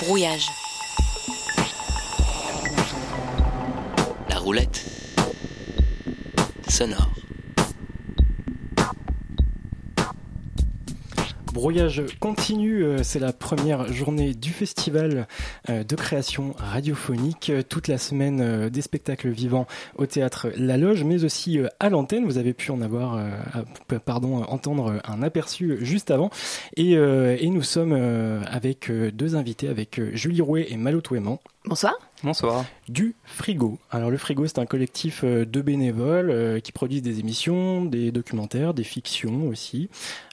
[0.00, 0.46] Brouillage.
[4.28, 4.84] La roulette.
[6.68, 7.10] Sonore.
[11.52, 15.24] Brouillage continue, euh, c'est la première journée du festival euh,
[15.68, 17.50] de création radiophonique.
[17.50, 22.24] Euh, toute la semaine, des spectacles vivants au théâtre La Loge, mais aussi à l'antenne.
[22.24, 23.22] Vous avez pu en avoir,
[24.04, 26.30] pardon, entendre un aperçu juste avant.
[26.76, 27.92] Et, et nous sommes
[28.46, 31.38] avec deux invités, avec Julie Rouet et Malo Touéman.
[31.68, 31.98] Bonsoir.
[32.24, 32.64] Bonsoir.
[32.88, 33.78] Du Frigo.
[33.90, 38.10] Alors le Frigo, c'est un collectif euh, de bénévoles euh, qui produisent des émissions, des
[38.10, 39.90] documentaires, des fictions aussi.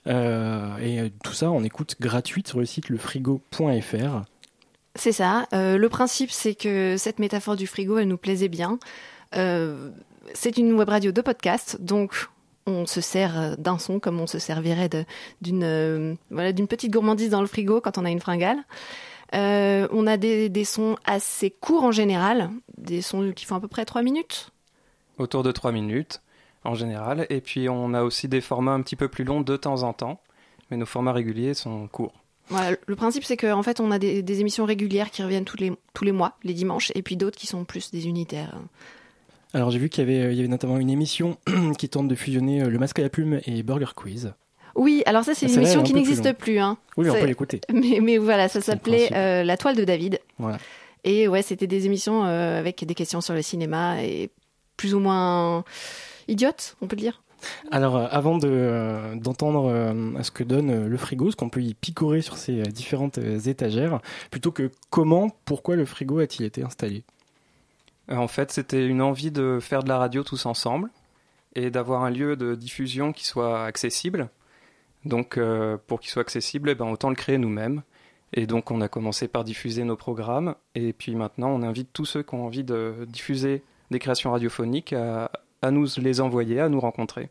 [0.08, 4.24] Euh, et tout ça en écoute gratuite sur le site lefrigo.fr.
[4.96, 5.48] C'est ça.
[5.52, 8.80] le principe, c'est que cette métaphore du frigo, elle nous plaisait bien.
[9.34, 12.30] c'est une web radio de podcast, donc
[12.66, 14.90] on se sert d'un son comme on se servirait
[15.42, 16.18] d'une
[16.70, 18.60] petite gourmandise dans le frigo quand on a une fringale.
[19.34, 23.68] Euh, on a des, sons assez courts en général, des sons qui font à peu
[23.68, 24.52] près 3 minutes.
[25.18, 26.22] Autour de 3 minutes
[26.64, 27.26] en général.
[27.30, 29.94] Et puis on a aussi des formats un petit peu plus longs de temps en
[29.94, 30.22] temps,
[30.70, 32.25] mais nos formats réguliers sont courts.
[32.52, 36.04] Le principe c'est qu'en fait on a des, émissions régulières qui reviennent tous les, tous
[36.04, 38.58] les mois, les dimanches, et puis d'autres qui sont plus des unitaires.
[39.54, 41.38] Alors j'ai vu qu'il y avait, y avait notamment une émission
[41.78, 44.34] qui tente de fusionner euh, le masque à la plume et Burger Quiz.
[44.76, 46.60] Oui, alors ça c'est une émission qui n'existe plus.
[46.60, 46.78] Hein.
[46.98, 47.62] Oui, on peut l'écouter.
[47.74, 50.20] Mais, mais, voilà, ça s'appelait euh, La toile de David.
[50.38, 50.58] Voilà.
[51.06, 54.32] Et ouais, c'était des émissions euh, avec des questions sur le cinéma et
[54.76, 55.64] plus ou moins
[56.28, 57.22] idiotes, on peut le dire.
[57.72, 62.38] Alors, euh, avant d'entendre ce que donne le frigo, ce qu'on peut y picorer sur
[62.38, 64.00] ces différentes étagères,
[64.32, 67.04] plutôt que comment, pourquoi le frigo a-t-il été installé?
[68.10, 70.90] En fait, c'était une envie de faire de la radio tous ensemble
[71.56, 74.30] et d'avoir un lieu de diffusion qui soit accessible
[75.06, 77.84] donc euh, pour qu'il soit accessible, eh ben, autant le créer nous-mêmes.
[78.34, 80.56] Et donc on a commencé par diffuser nos programmes.
[80.74, 84.94] Et puis maintenant, on invite tous ceux qui ont envie de diffuser des créations radiophoniques
[84.94, 85.32] à,
[85.72, 87.30] nous les envoyer, à nous rencontrer.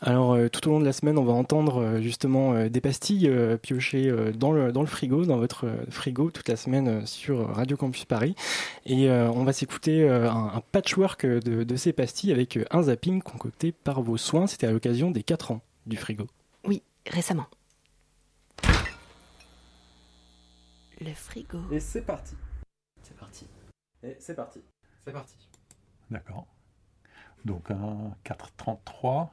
[0.00, 3.30] Alors euh, tout au long de la semaine, on va entendre euh, justement des pastilles
[3.62, 8.04] piochées dans, le, dans le frigo, dans votre frigo, toute la semaine sur Radio Campus
[8.04, 8.34] Paris.
[8.86, 14.02] Et on va s'écouter un, patchwork de, de, ces pastilles avec un zapping concocté par
[14.02, 14.46] vos soins.
[14.46, 16.26] C'était à l'occasion des 4 ans du frigo
[17.06, 17.46] récemment.
[21.00, 21.58] Le frigo.
[21.70, 22.34] Et c'est parti.
[23.02, 23.46] C'est parti.
[24.02, 24.62] Et c'est parti.
[25.04, 25.34] C'est parti.
[26.10, 26.46] D'accord.
[27.44, 29.32] Donc un 433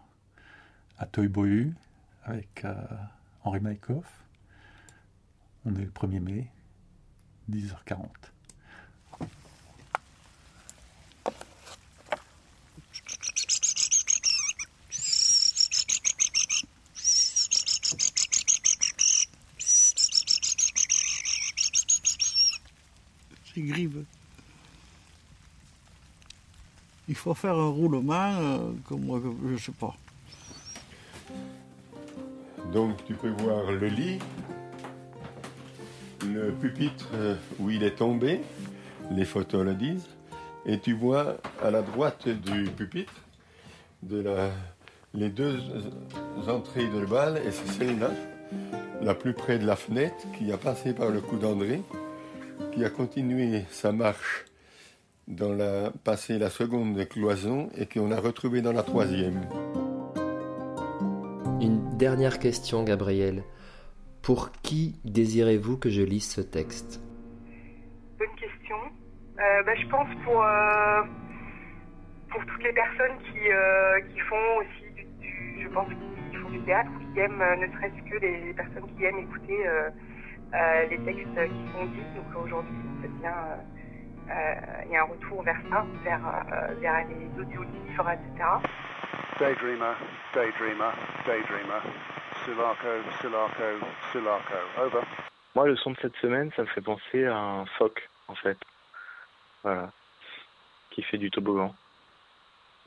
[0.97, 1.29] à Toy
[2.23, 2.73] avec euh,
[3.43, 4.23] Henri Maïkoff.
[5.65, 6.47] On est le 1er mai,
[7.51, 8.07] 10h40.
[23.61, 24.03] grive.
[27.06, 29.95] Il faut faire un roulement, euh, comme je sais pas.
[32.71, 34.19] Donc tu peux voir le lit,
[36.25, 38.41] le pupitre euh, où il est tombé,
[39.11, 40.09] les photos le disent,
[40.65, 43.13] et tu vois à la droite du pupitre
[44.03, 44.49] de la,
[45.13, 45.59] les deux
[46.47, 48.11] entrées de bal, et c'est celle-là,
[49.01, 51.81] la plus près de la fenêtre, qui a passé par le cou d'André,
[52.73, 54.46] qui a continué sa marche
[55.27, 59.41] dans la, passé la seconde cloison et qu'on a retrouvé dans la troisième.
[61.61, 63.43] Une dernière question, Gabriel.
[64.21, 67.01] Pour qui désirez-vous que je lise ce texte?
[68.19, 68.75] Bonne question.
[69.39, 71.01] Euh, bah, je pense pour, euh,
[72.29, 75.87] pour toutes les personnes qui, euh, qui font aussi du, je pense,
[76.31, 79.67] qui font du théâtre ou qui aiment, ne serait-ce que les personnes qui aiment écouter
[79.67, 79.89] euh,
[80.89, 82.11] les textes qui sont dits.
[82.15, 83.33] Donc aujourd'hui, c'est bien,
[84.29, 86.19] il y a un retour vers ça, vers,
[86.79, 88.45] vers les audiolivres, etc.
[89.39, 89.95] Daydreamer,
[90.33, 90.91] Daydreamer,
[91.25, 91.81] Daydreamer,
[92.43, 92.87] Sulaco,
[93.21, 95.05] Sulaco, Sulaco, over.
[95.55, 98.57] Moi, le son de cette semaine, ça me fait penser à un phoque, en fait.
[99.63, 99.91] Voilà.
[100.91, 101.73] Qui fait du toboggan.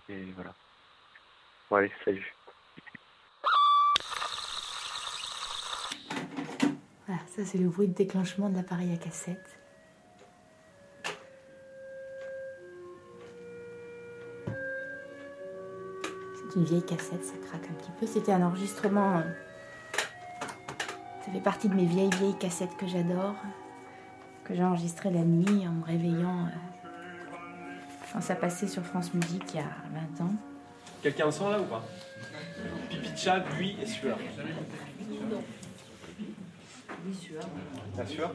[0.08, 0.52] Et voilà.
[1.70, 2.34] Bon, allez, salut.
[7.26, 9.59] ça c'est le bruit de déclenchement de l'appareil à cassette.
[16.50, 18.06] C'est une vieille cassette, ça craque un petit peu.
[18.06, 19.19] C'était un enregistrement.
[19.19, 19.23] Euh,
[21.25, 23.37] ça fait partie de mes vieilles vieilles cassettes que j'adore,
[24.43, 26.88] que j'ai enregistrées la nuit en me réveillant euh,
[28.12, 29.70] quand ça passait sur France Musique il y a
[30.19, 30.35] 20 ans.
[31.02, 31.87] Quelqu'un sent là ou pas?
[32.88, 34.19] Pipi de chat, lui et sueur.
[37.05, 37.41] Bien sûr.
[37.94, 38.31] Bien sûr.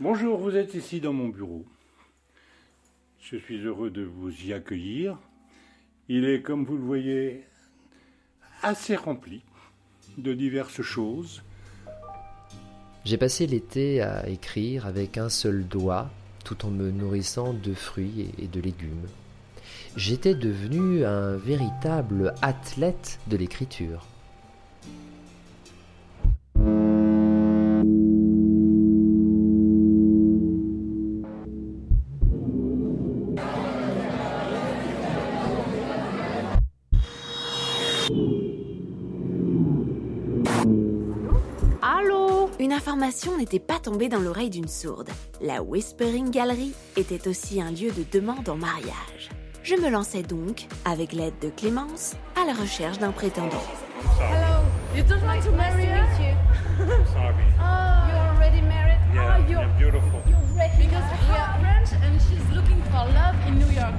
[0.00, 1.66] Bonjour, vous êtes ici dans mon bureau.
[3.34, 5.18] Je suis heureux de vous y accueillir.
[6.08, 7.42] Il est, comme vous le voyez,
[8.62, 9.42] assez rempli
[10.18, 11.42] de diverses choses.
[13.04, 16.12] J'ai passé l'été à écrire avec un seul doigt,
[16.44, 19.08] tout en me nourrissant de fruits et de légumes.
[19.96, 24.06] J'étais devenu un véritable athlète de l'écriture.
[43.14, 45.08] Une information n'était pas tombée dans l'oreille d'une sourde.
[45.40, 49.30] La Whispering Gallery était aussi un lieu de demande en mariage.
[49.62, 53.62] Je me lançais donc, avec l'aide de Clémence, à la recherche d'un prétendant.
[54.18, 54.64] Hello.
[54.96, 56.04] You don't want to marry her?
[57.12, 57.44] Sorry.
[57.60, 58.98] Oh, you're already married?
[59.14, 60.20] Yeah, oh, you're, yeah, beautiful.
[60.26, 60.82] you're ready.
[60.82, 63.94] Because we are French and she's looking for love in New York.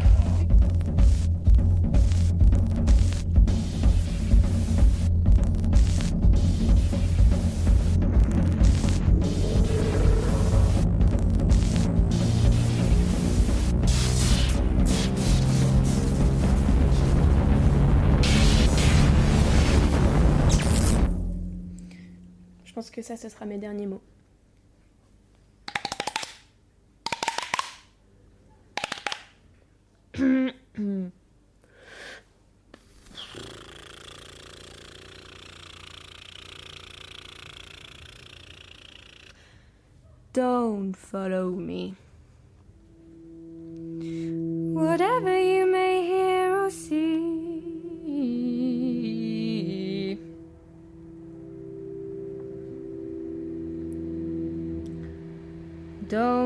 [22.76, 24.02] Pense que ça, ce sera mes derniers mots.
[40.34, 41.96] Don't follow me.
[44.74, 45.55] Whatever you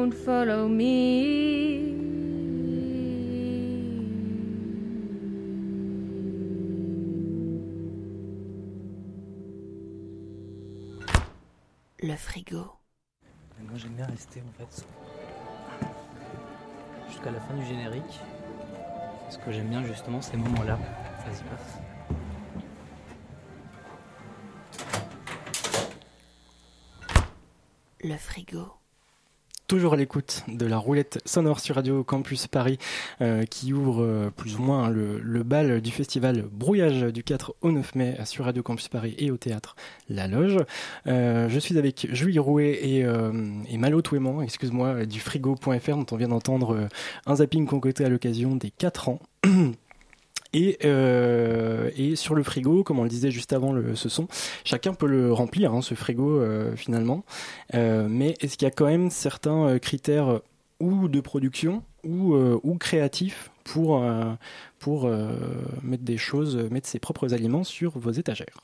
[0.10, 0.88] Don't follow me.
[12.02, 12.72] Le frigo.
[13.60, 14.88] Et moi j'aime bien rester en fait
[17.10, 18.20] jusqu'à la fin du générique.
[19.22, 20.80] Parce que j'aime bien justement ces moments-là.
[21.26, 21.78] Vas-y passe.
[28.02, 28.80] Le frigo.
[29.70, 32.80] Toujours à l'écoute de la roulette sonore sur Radio Campus Paris
[33.22, 37.72] euh, qui ouvre euh, plus ou moins le, bal du festival Brouillage du 4 au
[37.72, 39.76] 9 mai sur Radio Campus Paris et au théâtre
[40.10, 40.58] La Loge.
[41.06, 46.16] Euh, je suis avec Julie Rouet et, et Malo Touément, excuse-moi, du frigo.fr dont on
[46.16, 46.88] vient d'entendre
[47.28, 49.20] un zapping concocté à l'occasion des 4 ans.
[50.54, 54.28] Et, euh, et sur le frigo, comme on le disait juste avant le, ce son,
[54.64, 57.24] chacun peut le remplir, hein, ce frigo euh, finalement.
[57.76, 60.42] Euh, mais est-ce qu'il y a quand même certains critères
[60.80, 64.04] ou de production ou, ou créatifs pour,
[64.80, 65.12] pour
[65.84, 68.62] mettre des choses, mettre ses propres aliments sur vos étagères?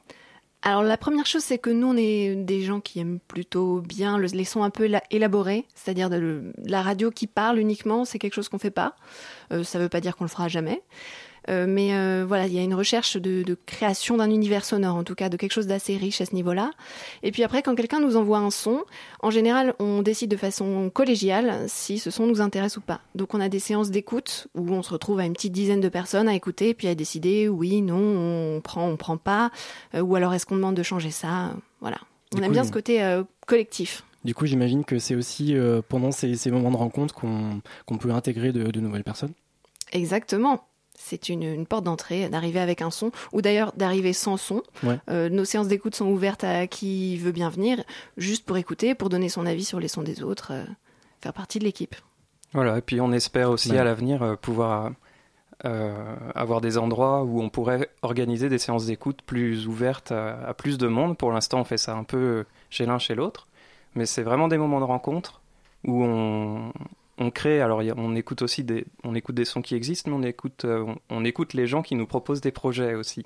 [0.62, 4.18] Alors la première chose, c'est que nous, on est des gens qui aiment plutôt bien
[4.18, 8.34] le- les sons un peu éla- élaborés, c'est-à-dire la radio qui parle uniquement, c'est quelque
[8.34, 8.96] chose qu'on fait pas.
[9.64, 10.82] Ça veut pas dire qu'on le fera jamais.
[11.50, 14.96] Euh, mais euh, voilà, il y a une recherche de, de création d'un univers sonore,
[14.96, 16.72] en tout cas de quelque chose d'assez riche à ce niveau-là.
[17.24, 18.84] Et puis après, quand quelqu'un nous envoie un son,
[19.22, 23.02] en général, on décide de façon collégiale si ce son nous intéresse ou pas.
[23.14, 25.90] Donc on a des séances d'écoute où on se retrouve à une petite dizaine de
[25.90, 29.52] personnes à écouter, puis à décider oui, non, on prend, on prend pas,
[29.94, 31.54] euh, ou alors est-ce qu'on demande de changer ça.
[31.82, 31.98] Voilà.
[32.36, 34.04] On aime bien ce côté euh, collectif.
[34.25, 38.10] Du coup, j'imagine que c'est aussi euh, pendant ces, ces moments de rencontre qu'on peut
[38.10, 39.34] intégrer de, de nouvelles personnes?
[39.92, 40.68] Exactement.
[40.98, 44.64] C'est une, une porte d'entrée d'arriver avec un son, ou d'ailleurs d'arriver sans son.
[44.84, 44.98] Ouais.
[45.10, 47.84] Euh, nos séances d'écoute sont ouvertes à qui veut bien venir,
[48.18, 50.64] juste pour écouter, pour donner son avis sur les sons des autres, euh,
[51.22, 51.96] faire partie de l'équipe.
[52.54, 53.78] Voilà, et puis on espère aussi Ouais.
[53.80, 54.92] à l'avenir euh, pouvoir
[55.66, 60.54] euh, avoir des endroits où on pourrait organiser des séances d'écoute plus ouvertes à, à
[60.54, 61.18] plus de monde.
[61.18, 63.48] Pour l'instant, on fait ça un peu chez l'un, chez l'autre,
[63.96, 65.42] mais c'est vraiment des moments de rencontre
[65.86, 66.72] où on,
[67.17, 67.62] on crée.
[67.62, 70.84] Alors, on écoute aussi des, on écoute des sons qui existent, mais on écoute, euh,
[70.84, 73.25] on, on écoute les gens qui nous proposent des projets aussi.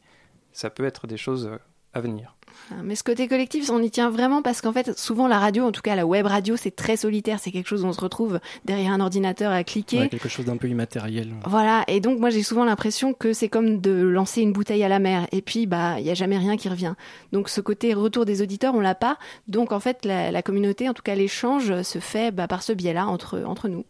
[0.52, 1.58] Ça peut être des choses euh,
[1.94, 2.36] à venir.
[2.84, 5.72] Mais ce côté collectif, on y tient vraiment parce qu'en fait, souvent la radio, en
[5.72, 7.40] tout cas la web radio, c'est très solitaire.
[7.40, 10.00] C'est quelque chose où on se retrouve derrière un ordinateur à cliquer.
[10.00, 11.34] Ouais, quelque chose d'un peu immatériel.
[11.46, 14.90] Voilà, et donc moi j'ai souvent l'impression que c'est comme de lancer une bouteille à
[14.90, 16.94] la mer, et puis bah il y a jamais rien qui revient.
[17.32, 19.18] Donc ce côté retour des auditeurs, on l'a pas.
[19.48, 22.74] Donc en fait la, la communauté, en tout cas l'échange, se fait bah, par ce
[22.74, 23.86] biais-là entre entre nous.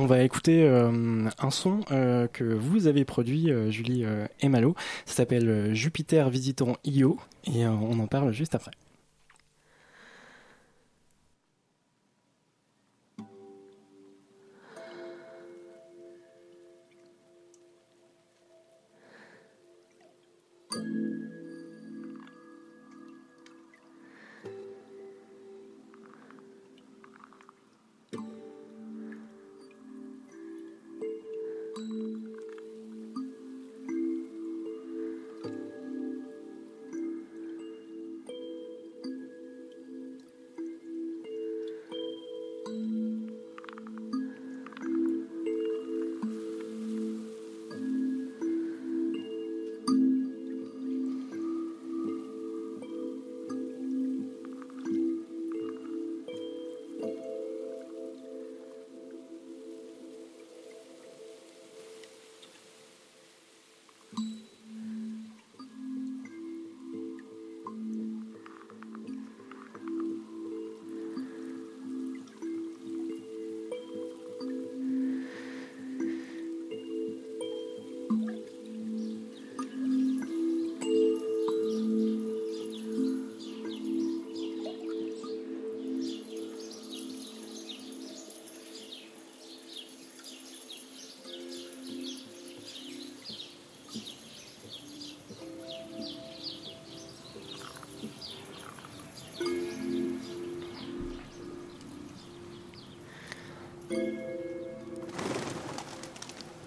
[0.00, 4.04] On va écouter euh, un son euh, que vous avez produit, euh, Julie
[4.40, 4.76] et Malo.
[5.06, 7.18] Ça s'appelle Jupiter Visitant Io
[7.52, 8.70] et on en parle juste après.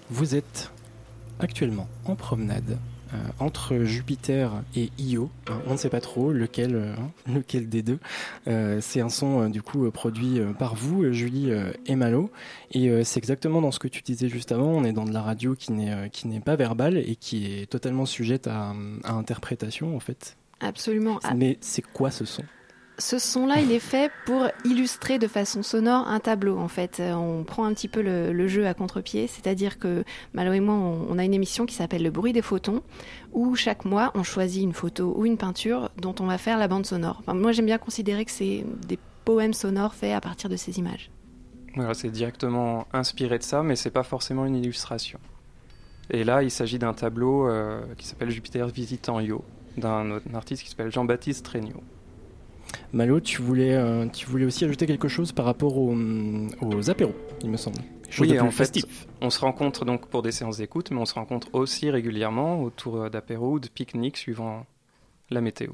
[0.10, 0.72] Vous êtes
[1.40, 2.78] actuellement en promenade
[3.14, 5.30] euh, entre Jupiter et Io.
[5.50, 6.96] Euh, on ne sait pas trop lequel, euh,
[7.34, 8.00] lequel des deux.
[8.48, 11.52] Euh, c'est un son du coup produit par vous, Julie
[11.86, 12.32] et Malo.
[12.72, 14.68] Et c'est exactement dans ce que tu disais juste avant.
[14.68, 17.66] On est dans de la radio qui n'est qui n'est pas verbale et qui est
[17.70, 18.74] totalement sujette à,
[19.04, 20.38] à interprétation en fait.
[20.60, 21.20] Absolument.
[21.24, 22.44] Ah, Mais c'est quoi ce son?
[23.02, 26.60] Ce son-là, il est fait pour illustrer de façon sonore un tableau.
[26.60, 30.04] En fait, Euh, on prend un petit peu le, jeu à contre-pied, c'est-à-dire que
[30.34, 32.84] Malo et moi, on, a une émission qui s'appelle Le bruit des photons,
[33.32, 36.68] où chaque mois, on choisit une photo ou une peinture dont on va faire la
[36.68, 37.24] bande sonore.
[37.28, 41.10] Moi, j'aime bien considérer que c'est des poèmes sonores faits à partir de ces images.
[41.76, 45.20] Voilà, c'est directement inspiré de ça, mais c'est pas forcément une illustration.
[46.12, 49.44] Et là, il s'agit d'un tableau euh, qui s'appelle Jupiter visitant Io,
[49.78, 51.84] d'un artiste qui s'appelle Jean-Baptiste Regnault.
[52.94, 55.96] Malo, tu voulais, euh, tu voulais aussi ajouter quelque chose par rapport aux,
[56.62, 57.78] aux apéros, il me semble.
[58.20, 59.08] Oui, de en fait, festif.
[59.22, 63.10] on se rencontre donc pour des séances d'écoute, mais on se rencontre aussi régulièrement autour
[63.10, 64.66] d'apéros ou de pique-niques suivant
[65.30, 65.72] la météo.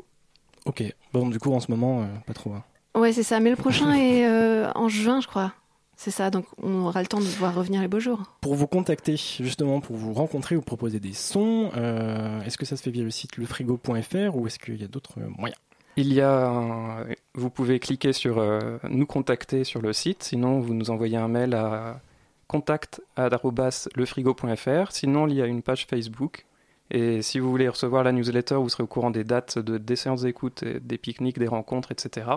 [0.65, 0.83] Ok,
[1.13, 2.51] bon, du coup, en ce moment, euh, pas trop.
[2.53, 2.63] hein.
[2.95, 3.39] Ouais, c'est ça.
[3.39, 5.53] Mais le prochain est euh, en juin, je crois.
[5.95, 8.21] C'est ça, donc on aura le temps de voir revenir les beaux jours.
[8.41, 12.77] Pour vous contacter, justement, pour vous rencontrer ou proposer des sons, euh, est-ce que ça
[12.77, 15.59] se fait via le site lefrigo.fr ou est-ce qu'il y a d'autres euh, moyens?
[15.97, 20.59] Il y a, un- vous pouvez cliquer sur euh, nous contacter sur le site, sinon
[20.59, 21.99] vous nous envoyez un mail à
[22.47, 24.91] contact@lefrigo.fr.
[24.91, 26.45] Sinon, il y a une page Facebook.
[26.89, 29.97] Et si vous voulez recevoir la newsletter, vous serez au courant des dates de, des
[29.97, 32.27] séances d'écoute, et des pique-niques, des rencontres, etc.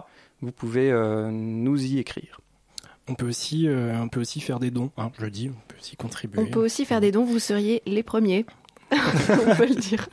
[0.40, 2.40] Vous pouvez euh, nous y écrire.
[3.08, 5.60] on peut, aussi, euh, on peut aussi faire des dons, hein, je le dis, on
[5.68, 6.40] peut aussi contribuer.
[6.40, 8.44] On peut aussi faire des dons, vous seriez les premiers.
[8.90, 10.08] on peut le dire.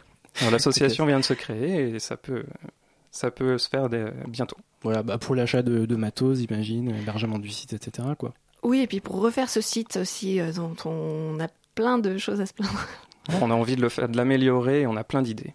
[0.52, 2.44] L'association vient de se créer et ça peut,
[3.12, 3.90] ça peut se faire
[4.28, 4.58] bientôt.
[4.84, 8.10] Voilà, bah, pour l'achat de, de matos, j'imagine, hébergement du site, etc.
[8.18, 8.34] Quoi.
[8.64, 12.42] Oui, et puis pour refaire ce site aussi, euh, dont on a plein de choses
[12.42, 12.88] à se plaindre.
[13.42, 15.54] On a envie de le faire, de l'améliorer et on a plein d'idées.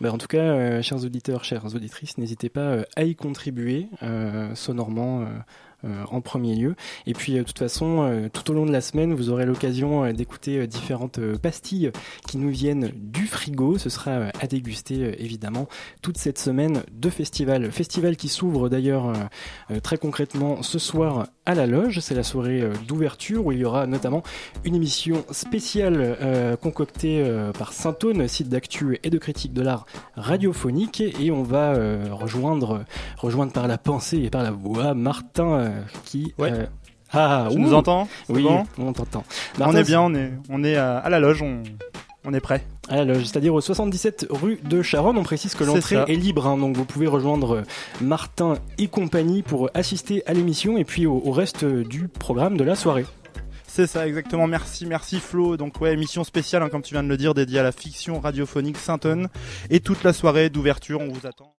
[0.00, 3.86] Bah, en tout cas, euh, chers auditeurs, chères auditrices, n'hésitez pas euh, à y contribuer
[4.02, 5.26] euh, sonorement
[6.10, 6.74] en premier lieu.
[7.06, 9.46] Et puis, euh, de toute façon, euh, tout au long de la semaine, vous aurez
[9.46, 11.90] l'occasion euh, d'écouter euh, différentes euh, pastilles
[12.26, 13.78] qui nous viennent du frigo.
[13.78, 15.68] Ce sera euh, à déguster, euh, évidemment,
[16.02, 17.70] toute cette semaine de festival.
[17.70, 19.14] Festival qui s'ouvre d'ailleurs euh,
[19.70, 22.00] euh, très concrètement ce soir à la loge.
[22.00, 24.22] C'est la soirée euh, d'ouverture où il y aura notamment
[24.64, 29.86] une émission spéciale euh, concoctée euh, par Saint-Aune, site d'actu et de critique de l'art
[30.16, 31.00] radiophonique.
[31.00, 32.84] Et on va euh, rejoindre,
[33.18, 35.72] rejoindre par la pensée et par la voix Martin
[36.04, 36.34] qui...
[36.38, 36.52] Ouais.
[37.12, 37.60] ah, Tu ouh.
[37.60, 38.08] nous entends?
[38.28, 38.64] Oui, bon?
[38.78, 39.24] on t'entend.
[39.60, 41.62] On est bien, on est, on est à, à la loge, on,
[42.24, 42.64] on est prêt.
[42.88, 45.16] C'est-à-dire au 77 rue de Charonne.
[45.16, 47.62] On précise que l'entrée est, libre, hein, donc vous pouvez rejoindre euh,
[48.00, 52.56] Martin et compagnie pour assister à l'émission et puis au, au reste euh, du programme
[52.56, 53.06] de la soirée.
[53.74, 54.46] C'est ça, exactement.
[54.46, 55.56] Merci, merci Flo.
[55.56, 58.20] Donc ouais, émission spéciale, hein, comme tu viens de le dire, dédiée à la fiction
[58.20, 59.26] radiophonique Saint-Eun.
[59.68, 61.50] Et toute la soirée d'ouverture, on vous attend.